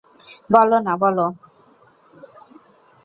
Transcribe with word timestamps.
বল 0.53 0.71
না, 0.85 0.93
বল। 1.01 1.17